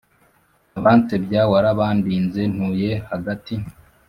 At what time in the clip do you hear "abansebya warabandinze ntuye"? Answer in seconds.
0.77-2.91